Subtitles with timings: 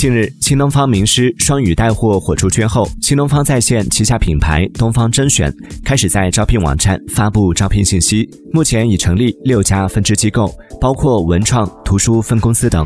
[0.00, 10.50] 近日新东方名师双语带货火出圈后新东方在线旗下品牌东方甄选开始在招聘网站发布招聘信息目前已成立六家分支机构
[10.80, 12.82] 包括文创图书分公司等。